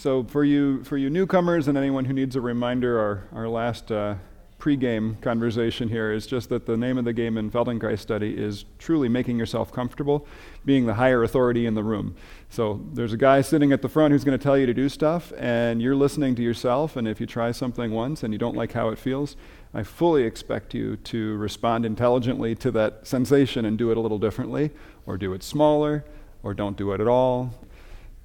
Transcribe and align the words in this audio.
So 0.00 0.24
for 0.24 0.44
you, 0.44 0.82
for 0.84 0.96
you 0.96 1.10
newcomers 1.10 1.68
and 1.68 1.76
anyone 1.76 2.06
who 2.06 2.14
needs 2.14 2.34
a 2.34 2.40
reminder, 2.40 2.98
our, 2.98 3.24
our 3.34 3.48
last 3.50 3.92
uh, 3.92 4.14
pre-game 4.56 5.18
conversation 5.20 5.90
here 5.90 6.10
is 6.10 6.26
just 6.26 6.48
that 6.48 6.64
the 6.64 6.74
name 6.74 6.96
of 6.96 7.04
the 7.04 7.12
game 7.12 7.36
in 7.36 7.50
Feldenkrais 7.50 7.98
study 7.98 8.34
is 8.34 8.64
truly 8.78 9.10
making 9.10 9.38
yourself 9.38 9.70
comfortable, 9.70 10.26
being 10.64 10.86
the 10.86 10.94
higher 10.94 11.22
authority 11.22 11.66
in 11.66 11.74
the 11.74 11.84
room. 11.84 12.16
So 12.48 12.80
there's 12.94 13.12
a 13.12 13.18
guy 13.18 13.42
sitting 13.42 13.72
at 13.72 13.82
the 13.82 13.90
front 13.90 14.12
who's 14.12 14.24
going 14.24 14.38
to 14.38 14.42
tell 14.42 14.56
you 14.56 14.64
to 14.64 14.72
do 14.72 14.88
stuff, 14.88 15.34
and 15.36 15.82
you're 15.82 15.94
listening 15.94 16.34
to 16.36 16.42
yourself. 16.42 16.96
And 16.96 17.06
if 17.06 17.20
you 17.20 17.26
try 17.26 17.52
something 17.52 17.90
once 17.90 18.22
and 18.22 18.32
you 18.32 18.38
don't 18.38 18.56
like 18.56 18.72
how 18.72 18.88
it 18.88 18.98
feels, 18.98 19.36
I 19.74 19.82
fully 19.82 20.22
expect 20.22 20.72
you 20.72 20.96
to 20.96 21.36
respond 21.36 21.84
intelligently 21.84 22.54
to 22.54 22.70
that 22.70 23.06
sensation 23.06 23.66
and 23.66 23.76
do 23.76 23.90
it 23.90 23.98
a 23.98 24.00
little 24.00 24.18
differently, 24.18 24.70
or 25.04 25.18
do 25.18 25.34
it 25.34 25.42
smaller, 25.42 26.06
or 26.42 26.54
don't 26.54 26.78
do 26.78 26.92
it 26.92 27.02
at 27.02 27.06
all, 27.06 27.52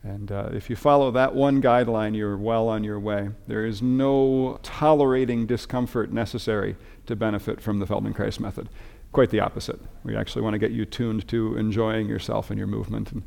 and 0.05 0.31
uh, 0.31 0.49
if 0.53 0.69
you 0.69 0.75
follow 0.75 1.09
that 1.11 1.33
one 1.33 1.63
guideline, 1.63 2.15
you're 2.15 2.37
well 2.37 2.67
on 2.67 2.83
your 2.83 2.99
way. 2.99 3.29
There 3.47 3.65
is 3.65 3.81
no 3.81 4.59
tolerating 4.61 5.47
discomfort 5.47 6.13
necessary 6.13 6.75
to 7.07 7.15
benefit 7.15 7.59
from 7.59 7.79
the 7.79 7.87
Feldenkrais 7.87 8.39
method. 8.39 8.69
Quite 9.11 9.31
the 9.31 9.39
opposite. 9.39 9.79
We 10.03 10.15
actually 10.15 10.43
want 10.43 10.53
to 10.53 10.59
get 10.59 10.69
you 10.69 10.85
tuned 10.85 11.27
to 11.29 11.57
enjoying 11.57 12.07
yourself 12.07 12.51
and 12.51 12.59
your 12.59 12.67
movement 12.67 13.11
and 13.13 13.23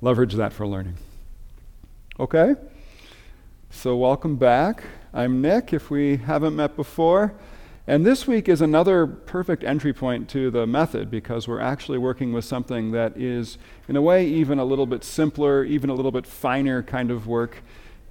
leverage 0.00 0.34
that 0.34 0.52
for 0.52 0.66
learning. 0.66 0.96
Okay? 2.18 2.56
So, 3.70 3.96
welcome 3.96 4.34
back. 4.34 4.82
I'm 5.14 5.40
Nick, 5.40 5.72
if 5.72 5.88
we 5.88 6.16
haven't 6.16 6.56
met 6.56 6.74
before. 6.74 7.32
And 7.88 8.04
this 8.04 8.26
week 8.26 8.50
is 8.50 8.60
another 8.60 9.06
perfect 9.06 9.64
entry 9.64 9.94
point 9.94 10.28
to 10.28 10.50
the 10.50 10.66
method 10.66 11.10
because 11.10 11.48
we're 11.48 11.58
actually 11.58 11.96
working 11.96 12.34
with 12.34 12.44
something 12.44 12.90
that 12.90 13.16
is, 13.16 13.56
in 13.88 13.96
a 13.96 14.02
way, 14.02 14.26
even 14.26 14.58
a 14.58 14.64
little 14.66 14.84
bit 14.84 15.02
simpler, 15.02 15.64
even 15.64 15.88
a 15.88 15.94
little 15.94 16.10
bit 16.10 16.26
finer 16.26 16.82
kind 16.82 17.10
of 17.10 17.26
work. 17.26 17.62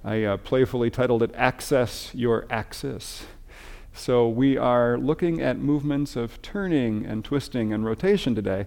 I 0.02 0.24
uh, 0.24 0.36
playfully 0.38 0.90
titled 0.90 1.22
it 1.22 1.30
Access 1.32 2.12
Your 2.12 2.44
Axis. 2.50 3.26
So 3.92 4.28
we 4.28 4.56
are 4.56 4.98
looking 4.98 5.40
at 5.40 5.58
movements 5.60 6.16
of 6.16 6.42
turning 6.42 7.06
and 7.06 7.24
twisting 7.24 7.72
and 7.72 7.84
rotation 7.84 8.34
today. 8.34 8.66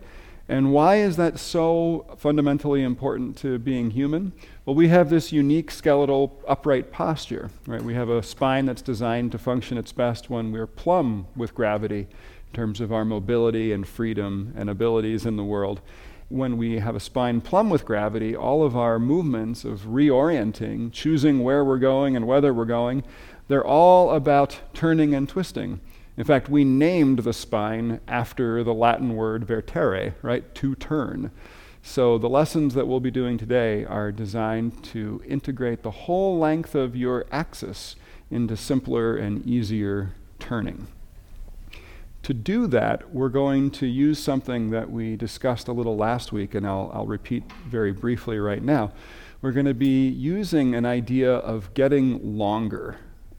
And 0.50 0.74
why 0.74 0.98
is 0.98 1.16
that 1.18 1.40
so 1.40 2.06
fundamentally 2.18 2.84
important 2.84 3.38
to 3.38 3.58
being 3.58 3.92
human? 3.92 4.34
Well, 4.66 4.76
we 4.76 4.90
have 4.90 5.10
this 5.10 5.32
unique 5.32 5.72
skeletal 5.72 6.42
upright 6.48 6.92
posture, 6.92 7.52
right? 7.68 7.82
We 7.82 7.94
have 7.94 8.10
a 8.10 8.22
spine 8.22 8.66
that's 8.66 8.82
designed 8.82 9.32
to 9.32 9.38
function 9.38 9.78
its 9.78 9.92
best 9.92 10.30
when 10.30 10.52
we're 10.52 10.68
plumb 10.68 11.28
with 11.36 11.56
gravity 11.56 12.00
in 12.00 12.56
terms 12.56 12.82
of 12.82 12.92
our 12.92 13.06
mobility 13.06 13.72
and 13.72 13.88
freedom 13.88 14.54
and 14.58 14.70
abilities 14.70 15.26
in 15.26 15.38
the 15.38 15.44
world. 15.44 15.80
When 16.28 16.58
we 16.58 16.80
have 16.80 16.96
a 16.96 17.00
spine 17.00 17.42
plumb 17.42 17.70
with 17.70 17.86
gravity, 17.86 18.36
all 18.36 18.64
of 18.64 18.76
our 18.76 19.00
movements 19.00 19.64
of 19.64 19.82
reorienting, 19.82 20.92
choosing 20.92 21.44
where 21.44 21.64
we're 21.64 21.78
going 21.78 22.16
and 22.16 22.28
whether 22.28 22.54
we're 22.54 22.66
going, 22.66 23.04
they're 23.48 23.66
all 23.66 24.12
about 24.12 24.60
turning 24.74 25.14
and 25.14 25.28
twisting. 25.28 25.82
In 26.18 26.24
fact, 26.26 26.50
we 26.50 26.64
named 26.64 27.20
the 27.20 27.34
spine 27.34 28.02
after 28.08 28.64
the 28.64 28.74
Latin 28.74 29.16
word 29.16 29.46
vertere, 29.46 30.14
right? 30.22 30.54
To 30.56 30.76
turn. 30.76 31.32
So 31.84 32.18
the 32.18 32.30
lessons 32.30 32.74
that 32.74 32.88
we'll 32.88 33.00
be 33.00 33.12
doing 33.12 33.38
today 33.38 33.86
are 33.86 34.12
designed 34.12 34.84
to 34.86 35.22
integrate 35.26 35.84
the 35.84 35.92
whole 35.92 36.38
length 36.38 36.76
of 36.76 36.96
your 36.96 37.26
axis 37.32 37.96
into 38.30 38.56
simpler 38.56 39.16
and 39.16 39.46
easier 39.48 40.14
turning. 40.38 40.88
To 42.24 42.34
do 42.36 42.68
that, 42.68 43.14
we're 43.14 43.30
going 43.30 43.72
to 43.72 43.88
use 43.88 44.20
something 44.20 44.70
that 44.70 44.92
we 44.92 45.16
discussed 45.16 45.68
a 45.68 45.72
little 45.72 45.98
last 45.98 46.32
week, 46.32 46.54
and 46.54 46.68
I'll, 46.68 46.92
I'll 46.94 47.08
repeat 47.08 47.44
very 47.66 47.92
briefly 47.92 48.38
right 48.38 48.62
now. 48.62 48.92
We're 49.42 49.54
going 49.54 49.66
to 49.66 49.74
be 49.74 50.08
using 50.08 50.76
an 50.76 50.86
idea 50.86 51.34
of 51.34 51.74
getting 51.74 52.38
longer 52.38 52.98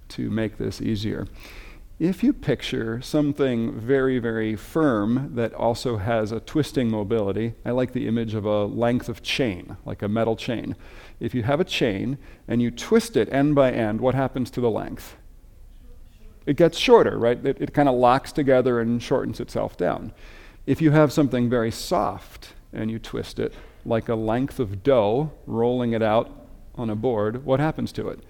to 0.09 0.31
make 0.31 0.59
this 0.59 0.81
easier 0.81 1.29
if 2.03 2.25
you 2.25 2.33
picture 2.33 3.01
something 3.01 3.79
very, 3.79 4.19
very 4.19 4.57
firm 4.57 5.31
that 5.37 5.55
also 5.55 5.99
has 5.99 6.33
a 6.33 6.41
twisting 6.41 6.91
mobility, 6.91 7.55
I 7.65 7.71
like 7.71 7.93
the 7.93 8.09
image 8.09 8.35
of 8.35 8.45
a 8.45 8.65
length 8.65 9.09
of 9.09 9.23
chain, 9.23 9.77
like 9.85 10.03
a 10.03 10.09
metal 10.09 10.35
chain. 10.35 10.75
If 11.21 11.33
you 11.33 11.45
have 11.45 11.61
a 11.61 11.65
chain 11.65 12.19
and 12.49 12.61
you 12.61 12.73
twist 12.73 13.17
it 13.17 13.33
end 13.33 13.55
by 13.55 13.71
end, 13.71 14.01
what 14.01 14.17
happens 14.17 14.51
to 14.51 14.61
the 14.61 14.69
length? 14.69 15.15
It 16.45 16.57
gets 16.57 16.77
shorter, 16.77 17.17
right? 17.17 17.39
It, 17.47 17.59
it 17.61 17.73
kind 17.73 17.89
of 17.89 17.95
locks 17.95 18.33
together 18.33 18.81
and 18.81 19.01
shortens 19.01 19.39
itself 19.39 19.77
down. 19.77 20.13
If 20.67 20.83
you 20.83 20.91
have 20.91 21.13
something 21.13 21.49
very 21.49 21.71
soft 21.71 22.55
and 22.73 22.91
you 22.91 22.99
twist 22.99 23.39
it, 23.39 23.55
like 23.85 24.09
a 24.09 24.17
length 24.17 24.59
of 24.59 24.83
dough, 24.83 25.31
rolling 25.47 25.93
it 25.93 26.03
out 26.03 26.49
on 26.75 26.91
a 26.91 26.97
board, 26.97 27.45
what 27.45 27.61
happens 27.61 27.93
to 27.93 28.09
it? 28.09 28.25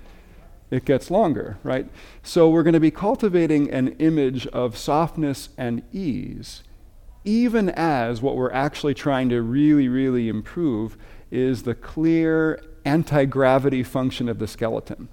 It 0.73 0.87
gets 0.87 1.11
longer, 1.11 1.59
right? 1.63 1.87
So 2.23 2.49
we're 2.49 2.63
going 2.63 2.73
to 2.73 2.81
be 2.81 2.91
cultivating 2.91 3.71
an 3.71 3.89
image 3.99 4.47
of 4.49 4.79
softness 4.79 5.51
and 5.59 5.83
ease, 5.93 6.63
even 7.27 7.69
as 7.69 8.23
what 8.23 8.37
we're 8.37 8.53
actually 8.53 8.95
trying 8.95 9.29
to 9.29 9.43
really, 9.43 9.89
really 9.89 10.31
improve 10.31 10.97
is 11.31 11.65
the 11.65 11.75
clear 11.75 12.63
anti 12.87 13.27
gravity 13.27 13.83
function 13.83 14.31
of 14.31 14.39
the 14.39 14.49
skeleton. 14.49 15.11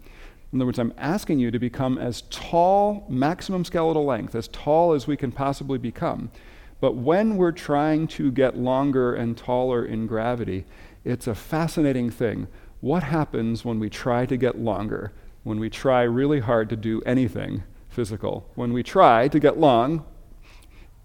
In 0.54 0.60
other 0.60 0.66
words, 0.66 0.80
I'm 0.80 0.94
asking 0.98 1.40
you 1.40 1.52
to 1.52 1.60
become 1.60 1.98
as 1.98 2.24
tall, 2.30 3.06
maximum 3.10 3.66
skeletal 3.66 4.06
length, 4.06 4.36
as 4.36 4.48
tall 4.48 4.94
as 4.94 5.08
we 5.08 5.18
can 5.18 5.34
possibly 5.34 5.78
become. 5.78 6.32
But 6.80 6.96
when 6.96 7.36
we're 7.36 7.52
trying 7.52 8.08
to 8.08 8.32
get 8.32 8.58
longer 8.58 9.14
and 9.14 9.38
taller 9.38 9.86
in 9.86 10.08
gravity, 10.08 10.64
it's 11.04 11.28
a 11.28 11.36
fascinating 11.36 12.10
thing. 12.10 12.48
What 12.80 13.04
happens 13.04 13.66
when 13.66 13.78
we 13.78 13.90
try 13.90 14.26
to 14.26 14.38
get 14.38 14.58
longer? 14.58 15.12
When 15.50 15.60
we 15.60 15.68
try 15.68 16.04
really 16.04 16.42
hard 16.42 16.70
to 16.70 16.76
do 16.76 17.02
anything 17.08 17.64
physical. 17.90 18.48
When 18.54 18.72
we 18.72 18.84
try 18.84 19.28
to 19.28 19.40
get 19.40 19.58
long, 19.58 20.06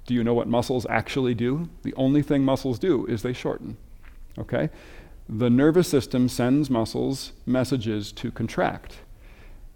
do 0.05 0.13
you 0.13 0.23
know 0.23 0.35
what 0.35 0.49
muscles 0.49 0.87
actually 0.91 1.35
do? 1.35 1.71
The 1.83 1.95
only 1.95 2.21
thing 2.21 2.45
muscles 2.45 2.79
do 2.79 3.07
is 3.07 3.23
they 3.23 3.33
shorten. 3.33 3.79
Okay? 4.39 4.69
The 5.31 5.49
nervous 5.49 5.89
system 5.89 6.29
sends 6.29 6.69
muscles 6.69 7.33
messages 7.47 8.13
to 8.13 8.31
contract. 8.31 8.97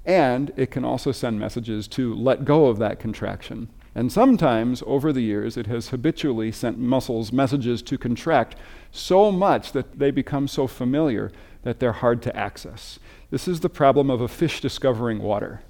And 0.04 0.52
it 0.54 0.70
can 0.70 0.84
also 0.84 1.12
send 1.12 1.40
messages 1.40 1.88
to 1.88 2.14
let 2.14 2.44
go 2.44 2.66
of 2.66 2.78
that 2.78 3.00
contraction. 3.00 3.70
And 3.94 4.12
sometimes, 4.12 4.82
over 4.86 5.14
the 5.14 5.22
years, 5.22 5.56
it 5.56 5.66
has 5.66 5.88
habitually 5.88 6.52
sent 6.52 6.78
muscles 6.78 7.32
messages 7.32 7.80
to 7.82 7.96
contract 7.96 8.54
so 8.92 9.32
much 9.32 9.72
that 9.72 9.98
they 9.98 10.10
become 10.10 10.46
so 10.46 10.66
familiar 10.66 11.32
that 11.68 11.80
they're 11.80 11.92
hard 11.92 12.22
to 12.22 12.34
access. 12.34 12.98
This 13.30 13.46
is 13.46 13.60
the 13.60 13.68
problem 13.68 14.08
of 14.08 14.22
a 14.22 14.26
fish 14.26 14.62
discovering 14.62 15.18
water. 15.18 15.60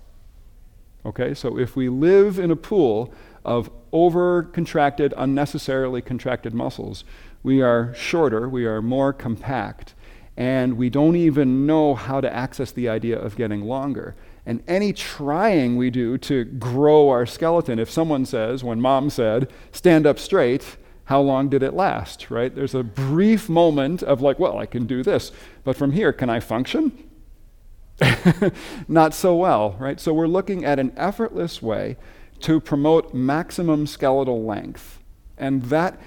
Okay, 1.05 1.35
so 1.35 1.59
if 1.59 1.75
we 1.75 1.89
live 1.89 2.39
in 2.39 2.53
a 2.53 2.57
pool 2.57 3.13
of 3.45 3.69
over 3.91 4.45
contracted, 4.45 5.13
unnecessarily 5.17 6.01
contracted 6.01 6.55
muscles, 6.55 7.03
we 7.43 7.61
are 7.63 7.93
shorter, 7.95 8.49
we 8.49 8.65
are 8.65 8.81
more 8.81 9.13
compact, 9.13 9.95
and 10.37 10.77
we 10.77 10.89
don't 10.89 11.17
even 11.17 11.67
know 11.67 11.97
how 11.97 12.21
to 12.21 12.33
access 12.33 12.71
the 12.71 12.89
idea 12.89 13.19
of 13.19 13.35
getting 13.35 13.63
longer. 13.63 14.15
And 14.47 14.63
any 14.69 14.93
trying 14.93 15.77
we 15.77 15.91
do 15.91 16.17
to 16.19 16.45
grow 16.45 17.09
our 17.09 17.27
skeleton, 17.27 17.81
if 17.81 17.91
someone 17.91 18.25
says, 18.25 18.63
when 18.63 18.81
mom 18.81 19.11
said, 19.11 19.51
stand 19.73 20.07
up 20.07 20.21
straight, 20.21 20.77
how 21.09 21.23
long 21.23 21.49
did 21.49 21.63
it 21.63 21.73
last, 21.73 22.31
right? 22.31 22.55
There's 22.55 22.75
a 22.75 22.83
brief 22.83 23.49
moment 23.49 24.03
of 24.03 24.21
like, 24.21 24.39
well, 24.39 24.59
I 24.59 24.67
can 24.67 24.85
do 24.85 25.03
this, 25.03 25.33
but 25.65 25.75
from 25.75 25.93
here, 25.93 26.13
can 26.13 26.29
I 26.29 26.39
function? 26.39 27.09
Not 28.89 29.15
so 29.15 29.35
well, 29.35 29.75
right? 29.79 29.99
So 29.99 30.13
we're 30.13 30.27
looking 30.27 30.67
at 30.67 30.79
an 30.79 30.93
effortless 30.99 31.63
way 31.63 31.97
to 32.41 32.61
promote 32.61 33.15
maximum 33.15 33.87
skeletal 33.87 34.45
length. 34.45 35.03
And 35.39 35.63
that 35.63 35.99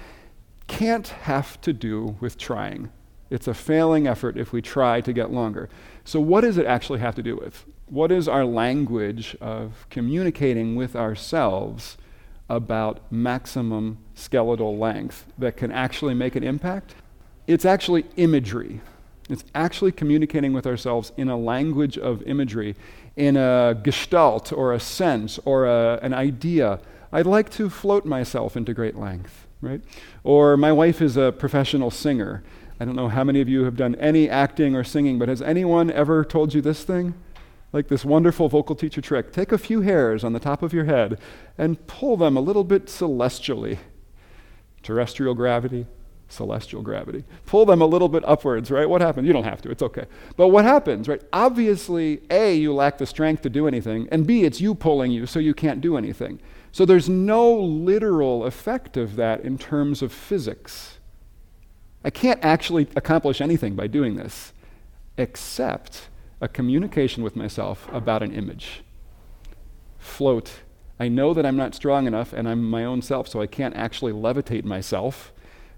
can't 0.68 1.08
have 1.08 1.60
to 1.62 1.72
do 1.72 2.16
with 2.20 2.38
trying. 2.38 2.92
It's 3.28 3.48
a 3.48 3.54
failing 3.54 4.06
effort 4.06 4.38
if 4.38 4.52
we 4.52 4.62
try 4.62 5.00
to 5.00 5.12
get 5.12 5.32
longer. 5.32 5.68
So, 6.04 6.20
what 6.20 6.42
does 6.42 6.58
it 6.58 6.66
actually 6.66 7.00
have 7.00 7.16
to 7.16 7.24
do 7.24 7.34
with? 7.34 7.64
What 7.86 8.12
is 8.12 8.28
our 8.28 8.44
language 8.44 9.36
of 9.40 9.84
communicating 9.90 10.76
with 10.76 10.94
ourselves 10.94 11.96
about 12.48 13.10
maximum 13.10 13.98
skeletal 14.14 14.76
length 14.76 15.26
that 15.38 15.56
can 15.56 15.72
actually 15.72 16.14
make 16.14 16.36
an 16.36 16.42
impact? 16.42 16.94
It's 17.46 17.64
actually 17.64 18.04
imagery. 18.16 18.80
It's 19.28 19.44
actually 19.54 19.92
communicating 19.92 20.52
with 20.52 20.66
ourselves 20.66 21.12
in 21.16 21.28
a 21.28 21.36
language 21.36 21.96
of 21.96 22.22
imagery, 22.22 22.76
in 23.16 23.36
a 23.36 23.78
gestalt 23.82 24.52
or 24.52 24.72
a 24.72 24.80
sense 24.80 25.38
or 25.44 25.66
a, 25.66 25.98
an 26.02 26.12
idea. 26.12 26.80
I'd 27.12 27.26
like 27.26 27.50
to 27.50 27.70
float 27.70 28.04
myself 28.04 28.56
into 28.56 28.74
great 28.74 28.96
length, 28.96 29.46
right? 29.60 29.80
Or 30.24 30.56
my 30.56 30.72
wife 30.72 31.00
is 31.00 31.16
a 31.16 31.32
professional 31.32 31.90
singer. 31.90 32.42
I 32.80 32.84
don't 32.84 32.96
know 32.96 33.08
how 33.08 33.22
many 33.22 33.40
of 33.40 33.48
you 33.48 33.64
have 33.64 33.76
done 33.76 33.94
any 33.96 34.28
acting 34.28 34.74
or 34.74 34.82
singing, 34.82 35.18
but 35.18 35.28
has 35.28 35.40
anyone 35.40 35.90
ever 35.90 36.24
told 36.24 36.52
you 36.52 36.60
this 36.60 36.84
thing? 36.84 37.14
Like 37.72 37.88
this 37.88 38.04
wonderful 38.04 38.48
vocal 38.48 38.76
teacher 38.76 39.00
trick. 39.00 39.32
Take 39.32 39.50
a 39.50 39.58
few 39.58 39.80
hairs 39.80 40.24
on 40.24 40.32
the 40.32 40.40
top 40.40 40.62
of 40.62 40.72
your 40.72 40.84
head 40.84 41.18
and 41.56 41.86
pull 41.86 42.16
them 42.16 42.36
a 42.36 42.40
little 42.40 42.64
bit 42.64 42.88
celestially. 42.88 43.78
Terrestrial 44.82 45.34
gravity, 45.34 45.86
celestial 46.28 46.82
gravity. 46.82 47.24
Pull 47.46 47.66
them 47.66 47.80
a 47.80 47.86
little 47.86 48.08
bit 48.08 48.24
upwards, 48.26 48.70
right? 48.70 48.88
What 48.88 49.00
happens? 49.00 49.26
You 49.26 49.32
don't 49.32 49.44
have 49.44 49.62
to, 49.62 49.70
it's 49.70 49.82
okay. 49.82 50.06
But 50.36 50.48
what 50.48 50.64
happens, 50.64 51.08
right? 51.08 51.22
Obviously, 51.32 52.20
A, 52.30 52.54
you 52.54 52.74
lack 52.74 52.98
the 52.98 53.06
strength 53.06 53.42
to 53.42 53.50
do 53.50 53.66
anything, 53.66 54.08
and 54.10 54.26
B, 54.26 54.44
it's 54.44 54.60
you 54.60 54.74
pulling 54.74 55.12
you, 55.12 55.26
so 55.26 55.38
you 55.38 55.54
can't 55.54 55.80
do 55.80 55.96
anything. 55.96 56.40
So 56.72 56.84
there's 56.84 57.08
no 57.08 57.54
literal 57.54 58.44
effect 58.44 58.96
of 58.96 59.16
that 59.16 59.42
in 59.42 59.58
terms 59.58 60.02
of 60.02 60.12
physics. 60.12 60.98
I 62.04 62.10
can't 62.10 62.42
actually 62.42 62.88
accomplish 62.96 63.40
anything 63.40 63.76
by 63.76 63.86
doing 63.86 64.16
this 64.16 64.52
except 65.18 66.08
a 66.42 66.48
communication 66.48 67.22
with 67.22 67.36
myself 67.36 67.88
about 67.92 68.22
an 68.22 68.34
image. 68.34 68.82
Float. 69.98 70.62
I 70.98 71.08
know 71.08 71.32
that 71.32 71.46
I'm 71.46 71.56
not 71.56 71.74
strong 71.74 72.06
enough 72.06 72.32
and 72.32 72.48
I'm 72.48 72.68
my 72.68 72.84
own 72.84 73.00
self, 73.00 73.28
so 73.28 73.40
I 73.40 73.46
can't 73.46 73.76
actually 73.76 74.12
levitate 74.12 74.64
myself. 74.64 75.32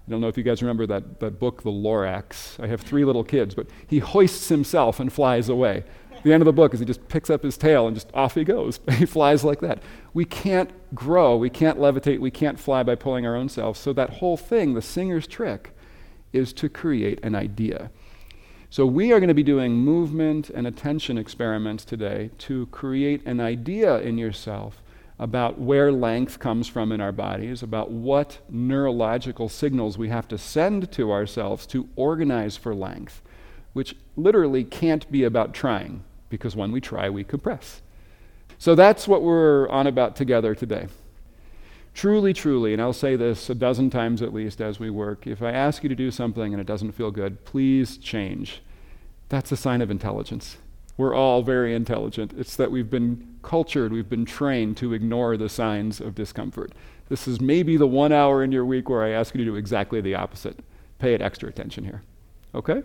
I 0.05 0.11
don't 0.11 0.21
know 0.21 0.27
if 0.27 0.37
you 0.37 0.43
guys 0.43 0.63
remember 0.63 0.87
that, 0.87 1.19
that 1.19 1.39
book, 1.39 1.61
The 1.61 1.71
Lorax. 1.71 2.61
I 2.61 2.67
have 2.67 2.81
three 2.81 3.05
little 3.05 3.23
kids, 3.23 3.53
but 3.53 3.67
he 3.87 3.99
hoists 3.99 4.49
himself 4.49 4.99
and 4.99 5.13
flies 5.13 5.49
away. 5.49 5.83
The 6.23 6.33
end 6.33 6.41
of 6.41 6.45
the 6.45 6.53
book 6.53 6.73
is 6.73 6.79
he 6.79 6.85
just 6.85 7.07
picks 7.09 7.29
up 7.29 7.43
his 7.43 7.57
tail 7.57 7.85
and 7.85 7.95
just 7.95 8.09
off 8.15 8.33
he 8.33 8.43
goes. 8.43 8.79
he 8.93 9.05
flies 9.05 9.43
like 9.43 9.61
that. 9.61 9.83
We 10.15 10.25
can't 10.25 10.71
grow, 10.95 11.37
we 11.37 11.51
can't 11.51 11.77
levitate, 11.77 12.19
we 12.19 12.31
can't 12.31 12.59
fly 12.59 12.81
by 12.81 12.95
pulling 12.95 13.27
our 13.27 13.35
own 13.35 13.49
selves. 13.49 13.79
So 13.79 13.93
that 13.93 14.09
whole 14.09 14.37
thing, 14.37 14.73
the 14.73 14.81
singer's 14.81 15.27
trick, 15.27 15.75
is 16.33 16.53
to 16.53 16.69
create 16.69 17.19
an 17.23 17.35
idea. 17.35 17.91
So 18.75 18.85
we 18.85 19.13
are 19.13 19.21
going 19.21 19.29
to 19.29 19.33
be 19.33 19.41
doing 19.41 19.71
movement 19.71 20.49
and 20.49 20.67
attention 20.67 21.17
experiments 21.17 21.85
today 21.85 22.29
to 22.39 22.65
create 22.73 23.25
an 23.25 23.39
idea 23.39 23.99
in 24.01 24.17
yourself 24.17 24.83
about 25.17 25.57
where 25.57 25.93
length 25.93 26.39
comes 26.39 26.67
from 26.67 26.91
in 26.91 26.99
our 26.99 27.13
bodies, 27.13 27.63
about 27.63 27.89
what 27.89 28.39
neurological 28.49 29.47
signals 29.47 29.97
we 29.97 30.09
have 30.09 30.27
to 30.27 30.37
send 30.37 30.91
to 30.91 31.13
ourselves 31.13 31.65
to 31.67 31.87
organize 31.95 32.57
for 32.57 32.75
length, 32.75 33.21
which 33.71 33.95
literally 34.17 34.65
can't 34.65 35.09
be 35.09 35.23
about 35.23 35.53
trying, 35.53 36.03
because 36.27 36.53
when 36.53 36.73
we 36.73 36.81
try, 36.81 37.09
we 37.09 37.23
compress. 37.23 37.81
So 38.57 38.75
that's 38.75 39.07
what 39.07 39.21
we're 39.21 39.69
on 39.69 39.87
about 39.87 40.17
together 40.17 40.53
today. 40.53 40.87
Truly, 41.95 42.33
truly, 42.33 42.73
and 42.73 42.81
I'll 42.81 42.91
say 42.91 43.15
this 43.15 43.49
a 43.49 43.55
dozen 43.55 43.89
times 43.89 44.21
at 44.21 44.33
least 44.33 44.59
as 44.59 44.81
we 44.81 44.89
work 44.89 45.25
if 45.25 45.41
I 45.41 45.51
ask 45.51 45.81
you 45.81 45.87
to 45.87 45.95
do 45.95 46.11
something 46.11 46.53
and 46.53 46.59
it 46.59 46.67
doesn't 46.67 46.91
feel 46.91 47.09
good, 47.09 47.45
please 47.45 47.97
change. 47.97 48.61
That's 49.29 49.49
a 49.53 49.57
sign 49.57 49.81
of 49.81 49.89
intelligence. 49.89 50.57
We're 50.97 51.15
all 51.15 51.41
very 51.41 51.73
intelligent. 51.73 52.33
It's 52.37 52.57
that 52.57 52.69
we've 52.69 52.89
been 52.89 53.37
cultured, 53.43 53.93
we've 53.93 54.09
been 54.09 54.25
trained 54.25 54.75
to 54.77 54.93
ignore 54.93 55.37
the 55.37 55.47
signs 55.47 56.01
of 56.01 56.15
discomfort. 56.15 56.73
This 57.07 57.29
is 57.29 57.39
maybe 57.39 57.77
the 57.77 57.87
one 57.87 58.11
hour 58.11 58.43
in 58.43 58.51
your 58.51 58.65
week 58.65 58.89
where 58.89 59.03
I 59.03 59.11
ask 59.11 59.33
you 59.33 59.45
to 59.45 59.51
do 59.51 59.55
exactly 59.55 60.01
the 60.01 60.15
opposite. 60.15 60.59
Pay 60.99 61.13
it 61.13 61.21
extra 61.21 61.47
attention 61.47 61.85
here. 61.85 62.03
Okay? 62.53 62.83